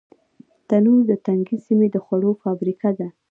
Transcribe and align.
تنور 0.67 1.01
د 1.09 1.11
تنګې 1.25 1.57
سیمې 1.65 1.87
د 1.91 1.95
خوړو 2.05 2.31
فابریکه 2.43 2.89
ده 2.99 3.07